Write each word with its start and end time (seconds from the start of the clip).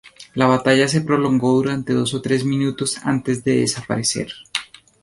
La 0.33 0.47
batalla 0.47 0.87
se 0.87 1.01
prolongó 1.01 1.51
durante 1.53 1.93
dos 1.93 2.15
o 2.15 2.23
tres 2.23 2.43
minutos 2.43 2.97
antes 3.03 3.43
de 3.43 3.57
desaparecer. 3.57 4.31